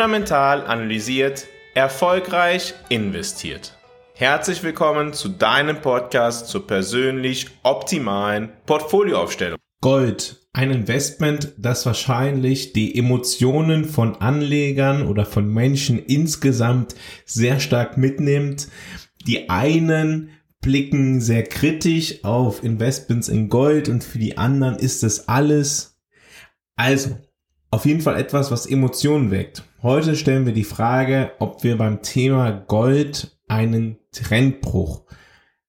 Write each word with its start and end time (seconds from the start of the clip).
fundamental 0.00 0.66
analysiert, 0.66 1.46
erfolgreich 1.74 2.72
investiert. 2.88 3.76
Herzlich 4.14 4.62
willkommen 4.62 5.12
zu 5.12 5.28
deinem 5.28 5.82
Podcast 5.82 6.48
zur 6.48 6.66
persönlich 6.66 7.48
optimalen 7.64 8.48
Portfolioaufstellung. 8.64 9.58
Gold, 9.82 10.48
ein 10.54 10.70
Investment, 10.70 11.52
das 11.58 11.84
wahrscheinlich 11.84 12.72
die 12.72 12.96
Emotionen 12.96 13.84
von 13.84 14.16
Anlegern 14.22 15.06
oder 15.06 15.26
von 15.26 15.52
Menschen 15.52 15.98
insgesamt 15.98 16.94
sehr 17.26 17.60
stark 17.60 17.98
mitnimmt. 17.98 18.68
Die 19.26 19.50
einen 19.50 20.30
blicken 20.62 21.20
sehr 21.20 21.42
kritisch 21.42 22.24
auf 22.24 22.64
Investments 22.64 23.28
in 23.28 23.50
Gold 23.50 23.90
und 23.90 24.02
für 24.02 24.18
die 24.18 24.38
anderen 24.38 24.76
ist 24.76 25.04
es 25.04 25.28
alles. 25.28 26.00
Also, 26.74 27.18
auf 27.70 27.84
jeden 27.84 28.00
Fall 28.00 28.18
etwas, 28.18 28.50
was 28.50 28.64
Emotionen 28.64 29.30
weckt. 29.30 29.64
Heute 29.82 30.14
stellen 30.14 30.44
wir 30.44 30.52
die 30.52 30.64
Frage, 30.64 31.30
ob 31.38 31.64
wir 31.64 31.78
beim 31.78 32.02
Thema 32.02 32.50
Gold 32.50 33.38
einen 33.48 33.96
Trendbruch 34.12 35.04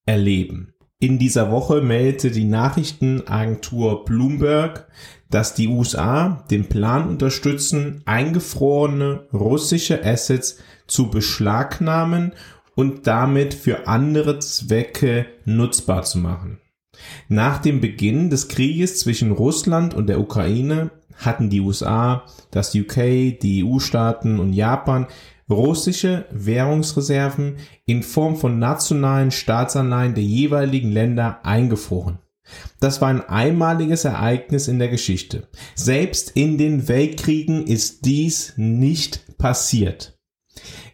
erleben. 0.04 0.74
In 0.98 1.18
dieser 1.18 1.50
Woche 1.50 1.80
meldete 1.80 2.30
die 2.30 2.44
Nachrichtenagentur 2.44 4.04
Bloomberg, 4.04 4.86
dass 5.30 5.54
die 5.54 5.66
USA 5.66 6.44
den 6.50 6.68
Plan 6.68 7.08
unterstützen, 7.08 8.02
eingefrorene 8.04 9.28
russische 9.32 10.04
Assets 10.04 10.58
zu 10.86 11.08
beschlagnahmen 11.08 12.34
und 12.74 13.06
damit 13.06 13.54
für 13.54 13.86
andere 13.86 14.40
Zwecke 14.40 15.24
nutzbar 15.46 16.02
zu 16.02 16.18
machen. 16.18 16.61
Nach 17.28 17.58
dem 17.58 17.80
Beginn 17.80 18.30
des 18.30 18.48
Krieges 18.48 19.00
zwischen 19.00 19.32
Russland 19.32 19.94
und 19.94 20.08
der 20.08 20.20
Ukraine 20.20 20.90
hatten 21.16 21.50
die 21.50 21.60
USA, 21.60 22.24
das 22.50 22.74
UK, 22.74 23.38
die 23.40 23.64
EU-Staaten 23.64 24.38
und 24.38 24.52
Japan 24.52 25.06
russische 25.50 26.26
Währungsreserven 26.30 27.56
in 27.84 28.02
Form 28.02 28.36
von 28.36 28.58
nationalen 28.58 29.30
Staatsanleihen 29.30 30.14
der 30.14 30.24
jeweiligen 30.24 30.92
Länder 30.92 31.40
eingefroren. 31.44 32.18
Das 32.80 33.00
war 33.00 33.08
ein 33.08 33.20
einmaliges 33.28 34.04
Ereignis 34.04 34.68
in 34.68 34.78
der 34.78 34.88
Geschichte. 34.88 35.48
Selbst 35.74 36.32
in 36.34 36.58
den 36.58 36.88
Weltkriegen 36.88 37.66
ist 37.66 38.04
dies 38.04 38.54
nicht 38.56 39.38
passiert. 39.38 40.18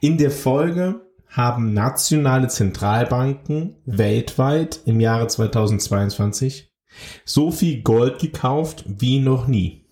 In 0.01 0.19
der 0.19 0.31
Folge 0.31 1.08
haben 1.39 1.73
nationale 1.73 2.49
Zentralbanken 2.49 3.77
weltweit 3.87 4.81
im 4.87 4.99
Jahre 4.99 5.29
2022 5.29 6.73
so 7.25 7.53
viel 7.53 7.83
Gold 7.83 8.19
gekauft 8.19 8.85
wie 8.89 9.21
noch 9.21 9.47
nie. 9.47 9.87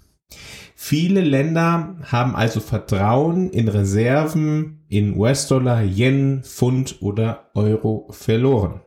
Viele 0.74 1.20
Länder 1.20 1.98
haben 2.02 2.34
also 2.34 2.58
Vertrauen 2.58 3.50
in 3.50 3.68
Reserven 3.68 4.84
in 4.88 5.16
US-Dollar, 5.16 5.84
Yen, 5.84 6.42
Pfund 6.42 7.00
oder 7.00 7.48
Euro 7.54 8.08
verloren. 8.10 8.80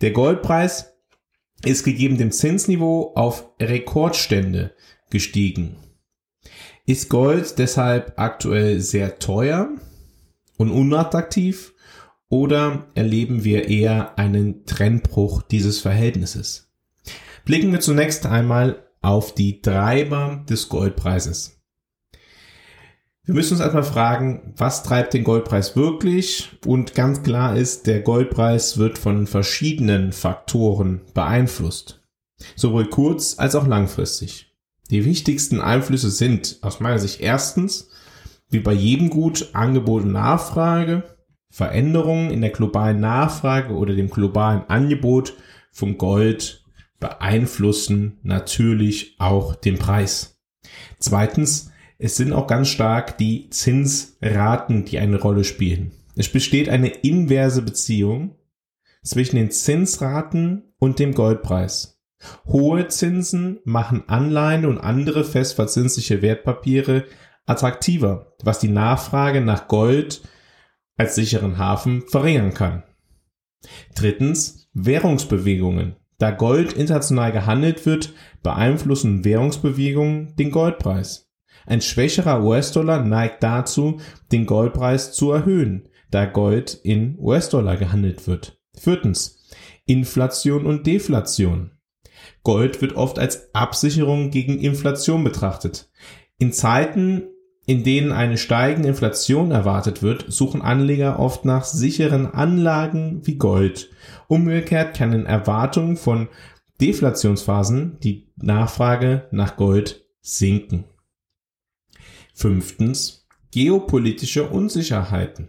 Der 0.00 0.10
Goldpreis 0.10 0.92
ist 1.64 1.84
gegeben 1.84 2.18
dem 2.18 2.32
Zinsniveau 2.32 3.12
auf 3.14 3.48
Rekordstände 3.62 4.72
gestiegen. 5.08 5.76
Ist 6.84 7.08
Gold 7.10 7.60
deshalb 7.60 8.14
aktuell 8.16 8.80
sehr 8.80 9.20
teuer 9.20 9.68
und 10.56 10.70
unattraktiv 10.70 11.74
oder 12.28 12.86
erleben 12.94 13.44
wir 13.44 13.68
eher 13.68 14.18
einen 14.18 14.64
Trennbruch 14.66 15.42
dieses 15.42 15.80
Verhältnisses? 15.80 16.68
Blicken 17.44 17.72
wir 17.72 17.80
zunächst 17.80 18.26
einmal 18.26 18.84
auf 19.00 19.34
die 19.34 19.62
Treiber 19.62 20.44
des 20.48 20.68
Goldpreises. 20.68 21.56
Wir 23.26 23.34
müssen 23.34 23.54
uns 23.54 23.60
erstmal 23.60 23.82
fragen, 23.82 24.54
was 24.56 24.84
treibt 24.84 25.12
den 25.12 25.24
Goldpreis 25.24 25.74
wirklich? 25.74 26.50
Und 26.64 26.94
ganz 26.94 27.24
klar 27.24 27.56
ist, 27.56 27.88
der 27.88 28.00
Goldpreis 28.00 28.78
wird 28.78 28.98
von 28.98 29.26
verschiedenen 29.26 30.12
Faktoren 30.12 31.00
beeinflusst. 31.12 32.04
Sowohl 32.54 32.88
kurz- 32.88 33.38
als 33.38 33.56
auch 33.56 33.66
langfristig. 33.66 34.54
Die 34.90 35.04
wichtigsten 35.04 35.60
Einflüsse 35.60 36.10
sind 36.10 36.58
aus 36.62 36.78
meiner 36.78 37.00
Sicht 37.00 37.20
erstens, 37.20 37.88
wie 38.50 38.60
bei 38.60 38.72
jedem 38.72 39.10
Gut, 39.10 39.50
Angebot 39.52 40.04
und 40.04 40.12
Nachfrage, 40.12 41.04
Veränderungen 41.50 42.30
in 42.30 42.40
der 42.40 42.50
globalen 42.50 43.00
Nachfrage 43.00 43.74
oder 43.74 43.94
dem 43.94 44.10
globalen 44.10 44.62
Angebot 44.68 45.34
von 45.72 45.98
Gold 45.98 46.64
beeinflussen 46.98 48.18
natürlich 48.22 49.16
auch 49.18 49.54
den 49.54 49.78
Preis. 49.78 50.40
Zweitens, 50.98 51.70
es 51.98 52.16
sind 52.16 52.32
auch 52.32 52.46
ganz 52.46 52.68
stark 52.68 53.16
die 53.18 53.48
Zinsraten, 53.50 54.84
die 54.84 54.98
eine 54.98 55.20
Rolle 55.20 55.44
spielen. 55.44 55.92
Es 56.14 56.28
besteht 56.30 56.68
eine 56.68 56.88
inverse 56.88 57.62
Beziehung 57.62 58.36
zwischen 59.02 59.36
den 59.36 59.50
Zinsraten 59.50 60.74
und 60.78 60.98
dem 60.98 61.14
Goldpreis. 61.14 62.00
Hohe 62.46 62.88
Zinsen 62.88 63.60
machen 63.64 64.04
Anleihen 64.08 64.66
und 64.66 64.78
andere 64.78 65.24
festverzinsliche 65.24 66.22
Wertpapiere 66.22 67.04
attraktiver, 67.46 68.34
was 68.42 68.58
die 68.58 68.68
Nachfrage 68.68 69.40
nach 69.40 69.68
Gold 69.68 70.22
als 70.96 71.14
sicheren 71.14 71.58
Hafen 71.58 72.02
verringern 72.08 72.54
kann. 72.54 72.82
Drittens, 73.94 74.68
Währungsbewegungen. 74.74 75.96
Da 76.18 76.30
Gold 76.30 76.72
international 76.72 77.32
gehandelt 77.32 77.84
wird, 77.84 78.14
beeinflussen 78.42 79.24
Währungsbewegungen 79.24 80.34
den 80.36 80.50
Goldpreis. 80.50 81.30
Ein 81.66 81.80
schwächerer 81.80 82.42
US-Dollar 82.42 83.04
neigt 83.04 83.42
dazu, 83.42 84.00
den 84.32 84.46
Goldpreis 84.46 85.12
zu 85.12 85.32
erhöhen, 85.32 85.88
da 86.10 86.24
Gold 86.24 86.74
in 86.74 87.18
US-Dollar 87.18 87.76
gehandelt 87.76 88.26
wird. 88.26 88.60
Viertens. 88.74 89.48
Inflation 89.84 90.66
und 90.66 90.86
Deflation. 90.86 91.72
Gold 92.42 92.80
wird 92.80 92.94
oft 92.94 93.18
als 93.18 93.54
Absicherung 93.54 94.30
gegen 94.30 94.58
Inflation 94.58 95.22
betrachtet. 95.24 95.90
In 96.38 96.52
Zeiten, 96.52 97.24
in 97.66 97.82
denen 97.82 98.12
eine 98.12 98.38
steigende 98.38 98.88
Inflation 98.88 99.50
erwartet 99.50 100.02
wird, 100.02 100.26
suchen 100.28 100.62
Anleger 100.62 101.18
oft 101.18 101.44
nach 101.44 101.64
sicheren 101.64 102.26
Anlagen 102.26 103.20
wie 103.24 103.36
Gold. 103.36 103.90
Umgekehrt 104.28 104.96
kann 104.96 105.12
in 105.12 105.26
Erwartungen 105.26 105.96
von 105.96 106.28
Deflationsphasen 106.80 107.98
die 108.00 108.28
Nachfrage 108.36 109.26
nach 109.32 109.56
Gold 109.56 110.06
sinken. 110.20 110.84
Fünftens. 112.34 113.26
Geopolitische 113.50 114.48
Unsicherheiten. 114.48 115.48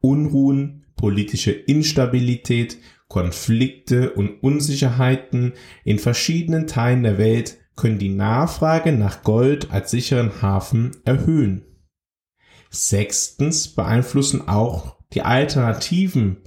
Unruhen, 0.00 0.84
politische 0.96 1.50
Instabilität, 1.50 2.78
Konflikte 3.08 4.12
und 4.12 4.42
Unsicherheiten 4.42 5.52
in 5.84 5.98
verschiedenen 5.98 6.66
Teilen 6.66 7.02
der 7.02 7.18
Welt 7.18 7.58
können 7.76 7.98
die 7.98 8.10
Nachfrage 8.10 8.92
nach 8.92 9.22
Gold 9.22 9.70
als 9.70 9.90
sicheren 9.90 10.42
Hafen 10.42 10.92
erhöhen. 11.04 11.64
Sechstens 12.70 13.68
beeinflussen 13.68 14.48
auch 14.48 14.96
die 15.12 15.22
Alternativen 15.22 16.38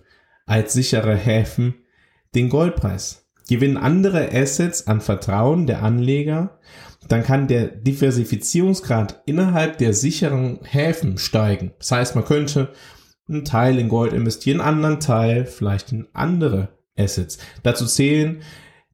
als 0.46 0.74
sichere 0.74 1.16
Häfen 1.16 1.76
den 2.34 2.50
Goldpreis. 2.50 3.28
Gewinnen 3.48 3.78
andere 3.78 4.34
Assets 4.34 4.88
an 4.88 5.02
Vertrauen 5.02 5.68
der 5.68 5.84
Anleger, 5.84 6.60
dann 7.08 7.24
kann 7.24 7.48
der 7.48 7.68
Diversifizierungsgrad 7.68 9.22
innerhalb 9.26 9.78
der 9.78 9.94
sicheren 9.94 10.60
Häfen 10.64 11.20
steigen. 11.20 11.74
Das 11.78 11.92
heißt, 11.92 12.16
man 12.16 12.26
könnte 12.26 12.74
einen 13.28 13.46
Teil 13.46 13.78
in 13.78 13.90
Gold 13.90 14.14
investieren, 14.14 14.62
einen 14.62 14.76
anderen 14.76 15.00
Teil 15.00 15.46
vielleicht 15.46 15.92
in 15.92 16.08
andere 16.14 16.70
Assets. 16.98 17.38
Dazu 17.64 17.86
zählen 17.86 18.42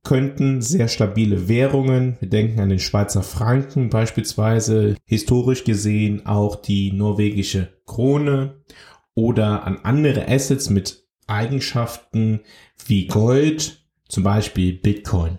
könnten 0.03 0.61
sehr 0.61 0.87
stabile 0.87 1.47
Währungen, 1.47 2.17
wir 2.19 2.29
denken 2.29 2.59
an 2.59 2.69
den 2.69 2.79
Schweizer 2.79 3.23
Franken 3.23 3.89
beispielsweise, 3.89 4.95
historisch 5.05 5.63
gesehen 5.63 6.25
auch 6.25 6.55
die 6.55 6.91
norwegische 6.91 7.69
Krone 7.85 8.61
oder 9.13 9.63
an 9.63 9.79
andere 9.83 10.27
Assets 10.27 10.69
mit 10.69 11.05
Eigenschaften 11.27 12.41
wie 12.85 13.07
Gold, 13.07 13.85
zum 14.07 14.23
Beispiel 14.23 14.73
Bitcoin. 14.73 15.37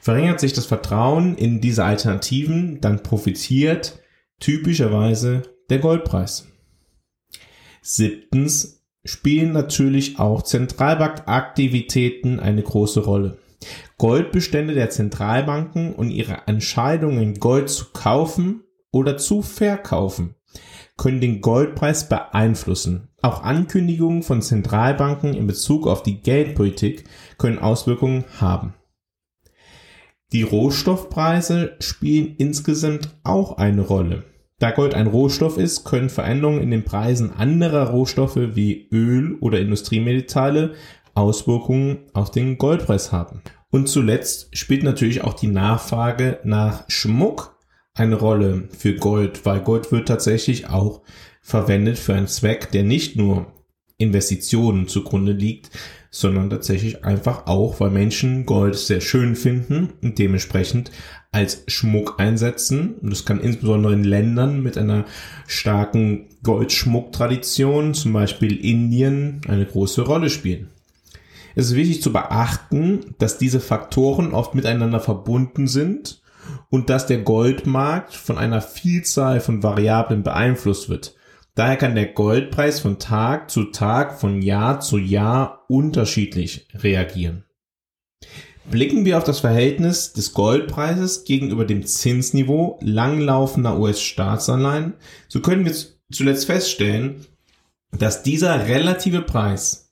Verringert 0.00 0.40
sich 0.40 0.52
das 0.52 0.66
Vertrauen 0.66 1.36
in 1.36 1.60
diese 1.60 1.84
Alternativen, 1.84 2.80
dann 2.80 3.02
profitiert 3.02 3.98
typischerweise 4.38 5.42
der 5.68 5.78
Goldpreis. 5.78 6.46
Siebtens 7.82 8.84
spielen 9.04 9.52
natürlich 9.52 10.18
auch 10.18 10.42
Zentralbankaktivitäten 10.42 12.40
eine 12.40 12.62
große 12.62 13.00
Rolle. 13.00 13.38
Goldbestände 13.98 14.74
der 14.74 14.90
Zentralbanken 14.90 15.94
und 15.94 16.10
ihre 16.10 16.42
Entscheidungen, 16.46 17.34
Gold 17.34 17.68
zu 17.70 17.86
kaufen 17.92 18.64
oder 18.90 19.16
zu 19.16 19.42
verkaufen, 19.42 20.34
können 20.96 21.20
den 21.20 21.40
Goldpreis 21.40 22.08
beeinflussen. 22.08 23.08
Auch 23.22 23.42
Ankündigungen 23.42 24.22
von 24.22 24.42
Zentralbanken 24.42 25.34
in 25.34 25.46
Bezug 25.46 25.86
auf 25.86 26.02
die 26.02 26.20
Geldpolitik 26.20 27.04
können 27.38 27.58
Auswirkungen 27.58 28.24
haben. 28.38 28.74
Die 30.32 30.42
Rohstoffpreise 30.42 31.76
spielen 31.80 32.34
insgesamt 32.38 33.16
auch 33.22 33.56
eine 33.58 33.82
Rolle. 33.82 34.24
Da 34.58 34.70
Gold 34.70 34.94
ein 34.94 35.06
Rohstoff 35.06 35.58
ist, 35.58 35.84
können 35.84 36.08
Veränderungen 36.08 36.60
in 36.60 36.70
den 36.70 36.84
Preisen 36.84 37.32
anderer 37.32 37.90
Rohstoffe 37.90 38.36
wie 38.36 38.88
Öl 38.90 39.36
oder 39.40 39.60
Industriemetalle 39.60 40.74
Auswirkungen 41.14 41.98
auf 42.12 42.30
den 42.30 42.58
Goldpreis 42.58 43.12
haben. 43.12 43.42
Und 43.70 43.88
zuletzt 43.88 44.56
spielt 44.56 44.82
natürlich 44.82 45.24
auch 45.24 45.34
die 45.34 45.48
Nachfrage 45.48 46.38
nach 46.44 46.84
Schmuck 46.88 47.58
eine 47.94 48.16
Rolle 48.16 48.68
für 48.76 48.94
Gold, 48.94 49.44
weil 49.46 49.60
Gold 49.60 49.92
wird 49.92 50.08
tatsächlich 50.08 50.68
auch 50.68 51.02
verwendet 51.42 51.98
für 51.98 52.14
einen 52.14 52.26
Zweck, 52.26 52.70
der 52.72 52.82
nicht 52.82 53.16
nur 53.16 53.46
Investitionen 53.96 54.88
zugrunde 54.88 55.32
liegt, 55.32 55.70
sondern 56.10 56.50
tatsächlich 56.50 57.04
einfach 57.04 57.46
auch, 57.46 57.80
weil 57.80 57.90
Menschen 57.90 58.46
Gold 58.46 58.76
sehr 58.76 59.00
schön 59.00 59.36
finden 59.36 59.92
und 60.02 60.18
dementsprechend 60.18 60.90
als 61.32 61.64
Schmuck 61.66 62.14
einsetzen. 62.18 62.94
Und 63.00 63.10
das 63.10 63.24
kann 63.24 63.40
insbesondere 63.40 63.92
in 63.92 64.04
Ländern 64.04 64.62
mit 64.62 64.78
einer 64.78 65.04
starken 65.46 66.28
Goldschmucktradition, 66.42 67.94
zum 67.94 68.12
Beispiel 68.12 68.56
Indien, 68.64 69.40
eine 69.48 69.66
große 69.66 70.02
Rolle 70.02 70.30
spielen. 70.30 70.70
Es 71.54 71.66
ist 71.66 71.74
wichtig 71.76 72.02
zu 72.02 72.12
beachten, 72.12 73.14
dass 73.18 73.38
diese 73.38 73.60
Faktoren 73.60 74.34
oft 74.34 74.54
miteinander 74.54 75.00
verbunden 75.00 75.66
sind 75.66 76.22
und 76.70 76.90
dass 76.90 77.06
der 77.06 77.18
Goldmarkt 77.18 78.14
von 78.14 78.38
einer 78.38 78.60
Vielzahl 78.60 79.40
von 79.40 79.62
Variablen 79.62 80.22
beeinflusst 80.22 80.88
wird. 80.88 81.14
Daher 81.54 81.76
kann 81.76 81.94
der 81.94 82.06
Goldpreis 82.06 82.80
von 82.80 82.98
Tag 82.98 83.50
zu 83.50 83.64
Tag, 83.64 84.18
von 84.18 84.42
Jahr 84.42 84.80
zu 84.80 84.98
Jahr 84.98 85.64
unterschiedlich 85.68 86.66
reagieren. 86.74 87.44
Blicken 88.68 89.04
wir 89.04 89.18
auf 89.18 89.24
das 89.24 89.40
Verhältnis 89.40 90.14
des 90.14 90.32
Goldpreises 90.32 91.24
gegenüber 91.24 91.64
dem 91.64 91.84
Zinsniveau 91.86 92.78
langlaufender 92.82 93.78
US-Staatsanleihen, 93.78 94.94
so 95.28 95.40
können 95.40 95.64
wir 95.64 95.74
zuletzt 96.10 96.46
feststellen, 96.46 97.26
dass 97.92 98.22
dieser 98.22 98.66
relative 98.66 99.20
Preis 99.20 99.83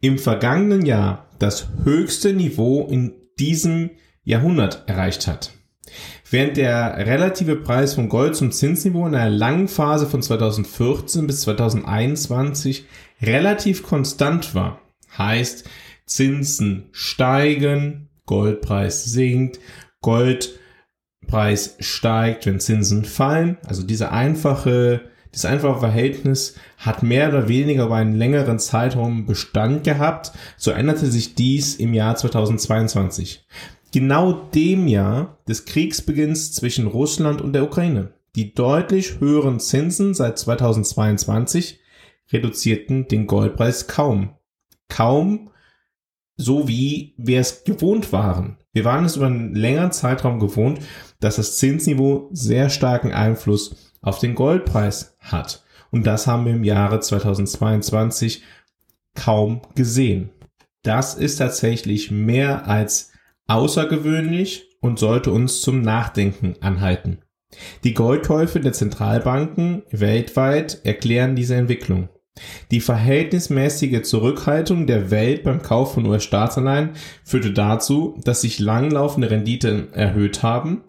im 0.00 0.18
vergangenen 0.18 0.84
Jahr 0.84 1.26
das 1.38 1.68
höchste 1.84 2.32
Niveau 2.32 2.86
in 2.86 3.14
diesem 3.38 3.90
Jahrhundert 4.24 4.84
erreicht 4.86 5.26
hat. 5.26 5.52
Während 6.28 6.56
der 6.56 6.96
relative 7.06 7.56
Preis 7.56 7.94
von 7.94 8.08
Gold 8.08 8.34
zum 8.34 8.50
Zinsniveau 8.50 9.06
in 9.06 9.14
einer 9.14 9.30
langen 9.30 9.68
Phase 9.68 10.06
von 10.06 10.22
2014 10.22 11.26
bis 11.26 11.42
2021 11.42 12.86
relativ 13.22 13.82
konstant 13.82 14.54
war, 14.54 14.80
heißt 15.16 15.68
Zinsen 16.06 16.88
steigen, 16.92 18.08
Goldpreis 18.26 19.04
sinkt, 19.04 19.60
Goldpreis 20.00 21.76
steigt, 21.78 22.46
wenn 22.46 22.60
Zinsen 22.60 23.04
fallen. 23.04 23.58
Also 23.64 23.84
diese 23.84 24.10
einfache, 24.10 25.02
dieses 25.32 25.44
einfache 25.44 25.80
Verhältnis 25.80 26.56
hat 26.78 27.02
mehr 27.02 27.28
oder 27.28 27.48
weniger 27.48 27.86
über 27.86 27.96
einen 27.96 28.16
längeren 28.16 28.58
Zeitraum 28.58 29.26
Bestand 29.26 29.84
gehabt. 29.84 30.32
So 30.56 30.70
änderte 30.70 31.06
sich 31.06 31.34
dies 31.34 31.76
im 31.76 31.94
Jahr 31.94 32.16
2022 32.16 33.46
genau 33.92 34.32
dem 34.32 34.88
Jahr 34.88 35.38
des 35.48 35.64
Kriegsbeginns 35.64 36.52
zwischen 36.52 36.86
Russland 36.86 37.40
und 37.40 37.54
der 37.54 37.64
Ukraine. 37.64 38.12
Die 38.34 38.52
deutlich 38.52 39.20
höheren 39.20 39.60
Zinsen 39.60 40.12
seit 40.12 40.38
2022 40.38 41.80
reduzierten 42.30 43.08
den 43.08 43.26
Goldpreis 43.26 43.86
kaum. 43.86 44.34
Kaum 44.88 45.50
so 46.36 46.68
wie 46.68 47.14
wir 47.16 47.40
es 47.40 47.64
gewohnt 47.64 48.12
waren. 48.12 48.58
Wir 48.74 48.84
waren 48.84 49.06
es 49.06 49.16
über 49.16 49.26
einen 49.26 49.54
längeren 49.54 49.92
Zeitraum 49.92 50.38
gewohnt, 50.38 50.80
dass 51.18 51.36
das 51.36 51.56
Zinsniveau 51.56 52.28
sehr 52.32 52.68
starken 52.68 53.12
Einfluss 53.12 53.85
auf 54.02 54.18
den 54.18 54.34
Goldpreis 54.34 55.16
hat. 55.20 55.64
Und 55.90 56.06
das 56.06 56.26
haben 56.26 56.44
wir 56.44 56.52
im 56.52 56.64
Jahre 56.64 57.00
2022 57.00 58.42
kaum 59.14 59.62
gesehen. 59.74 60.30
Das 60.82 61.14
ist 61.14 61.36
tatsächlich 61.36 62.10
mehr 62.10 62.68
als 62.68 63.12
außergewöhnlich 63.48 64.68
und 64.80 64.98
sollte 64.98 65.32
uns 65.32 65.60
zum 65.60 65.80
Nachdenken 65.80 66.54
anhalten. 66.60 67.18
Die 67.84 67.94
Goldkäufe 67.94 68.60
der 68.60 68.72
Zentralbanken 68.72 69.82
weltweit 69.90 70.80
erklären 70.84 71.36
diese 71.36 71.54
Entwicklung. 71.54 72.08
Die 72.70 72.80
verhältnismäßige 72.80 74.02
Zurückhaltung 74.02 74.86
der 74.86 75.10
Welt 75.10 75.42
beim 75.42 75.62
Kauf 75.62 75.94
von 75.94 76.04
US-Staatsanleihen 76.06 76.90
führte 77.24 77.52
dazu, 77.52 78.18
dass 78.24 78.42
sich 78.42 78.58
langlaufende 78.58 79.30
Renditen 79.30 79.92
erhöht 79.94 80.42
haben. 80.42 80.82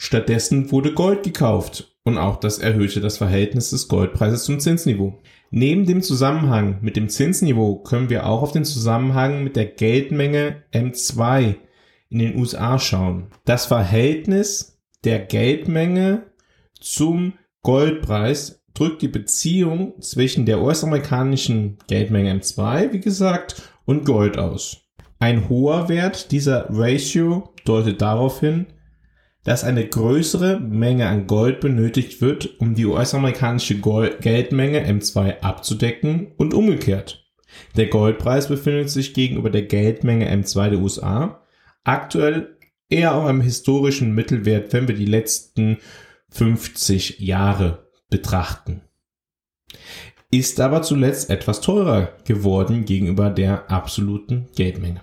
Stattdessen 0.00 0.70
wurde 0.70 0.94
Gold 0.94 1.24
gekauft 1.24 1.96
und 2.04 2.18
auch 2.18 2.36
das 2.36 2.58
erhöhte 2.58 3.00
das 3.00 3.18
Verhältnis 3.18 3.70
des 3.70 3.88
Goldpreises 3.88 4.44
zum 4.44 4.60
Zinsniveau. 4.60 5.18
Neben 5.50 5.86
dem 5.86 6.02
Zusammenhang 6.02 6.78
mit 6.82 6.96
dem 6.96 7.08
Zinsniveau 7.08 7.82
können 7.82 8.08
wir 8.08 8.26
auch 8.26 8.42
auf 8.42 8.52
den 8.52 8.64
Zusammenhang 8.64 9.42
mit 9.42 9.56
der 9.56 9.66
Geldmenge 9.66 10.62
M2 10.72 11.56
in 12.10 12.18
den 12.20 12.38
USA 12.38 12.78
schauen. 12.78 13.26
Das 13.44 13.66
Verhältnis 13.66 14.78
der 15.04 15.18
Geldmenge 15.18 16.26
zum 16.78 17.32
Goldpreis 17.62 18.62
drückt 18.74 19.02
die 19.02 19.08
Beziehung 19.08 20.00
zwischen 20.00 20.46
der 20.46 20.62
US-amerikanischen 20.62 21.78
Geldmenge 21.88 22.32
M2, 22.34 22.92
wie 22.92 23.00
gesagt, 23.00 23.62
und 23.84 24.04
Gold 24.04 24.38
aus. 24.38 24.78
Ein 25.18 25.48
hoher 25.48 25.88
Wert 25.88 26.30
dieser 26.30 26.66
Ratio 26.70 27.52
deutet 27.64 28.00
darauf 28.00 28.38
hin, 28.38 28.66
dass 29.44 29.64
eine 29.64 29.86
größere 29.86 30.60
Menge 30.60 31.06
an 31.06 31.26
Gold 31.26 31.60
benötigt 31.60 32.20
wird, 32.20 32.60
um 32.60 32.74
die 32.74 32.86
US-amerikanische 32.86 33.78
Geldmenge 33.78 34.86
M2 34.86 35.40
abzudecken 35.40 36.32
und 36.36 36.54
umgekehrt. 36.54 37.26
Der 37.76 37.86
Goldpreis 37.86 38.48
befindet 38.48 38.90
sich 38.90 39.14
gegenüber 39.14 39.50
der 39.50 39.62
Geldmenge 39.62 40.30
M2 40.30 40.70
der 40.70 40.78
USA 40.80 41.42
aktuell 41.84 42.56
eher 42.90 43.14
auf 43.14 43.24
einem 43.24 43.40
historischen 43.40 44.14
Mittelwert, 44.14 44.72
wenn 44.72 44.88
wir 44.88 44.94
die 44.94 45.06
letzten 45.06 45.78
50 46.30 47.20
Jahre 47.20 47.88
betrachten. 48.10 48.82
Ist 50.30 50.60
aber 50.60 50.82
zuletzt 50.82 51.30
etwas 51.30 51.62
teurer 51.62 52.12
geworden 52.24 52.84
gegenüber 52.84 53.30
der 53.30 53.70
absoluten 53.70 54.48
Geldmenge. 54.54 55.00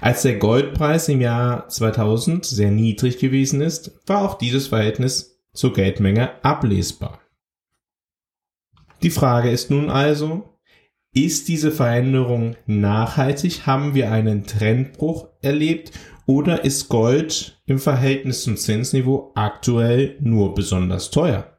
Als 0.00 0.22
der 0.22 0.36
Goldpreis 0.36 1.08
im 1.08 1.20
Jahr 1.20 1.68
2000 1.68 2.44
sehr 2.44 2.70
niedrig 2.70 3.18
gewesen 3.18 3.60
ist, 3.60 3.98
war 4.06 4.22
auch 4.22 4.38
dieses 4.38 4.68
Verhältnis 4.68 5.40
zur 5.52 5.72
Geldmenge 5.72 6.44
ablesbar. 6.44 7.20
Die 9.02 9.10
Frage 9.10 9.50
ist 9.50 9.70
nun 9.70 9.90
also, 9.90 10.58
ist 11.14 11.48
diese 11.48 11.72
Veränderung 11.72 12.56
nachhaltig? 12.66 13.66
Haben 13.66 13.94
wir 13.94 14.10
einen 14.12 14.46
Trendbruch 14.46 15.28
erlebt? 15.40 15.92
Oder 16.26 16.64
ist 16.64 16.88
Gold 16.88 17.62
im 17.66 17.78
Verhältnis 17.78 18.42
zum 18.42 18.56
Zinsniveau 18.56 19.32
aktuell 19.34 20.18
nur 20.20 20.54
besonders 20.54 21.10
teuer? 21.10 21.55